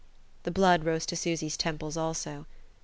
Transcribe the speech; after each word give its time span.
The 0.41 0.49
blood 0.49 0.83
rose 0.83 1.05
to 1.05 1.15
Susy's 1.15 1.55
temples 1.55 1.95
also. 1.95 2.47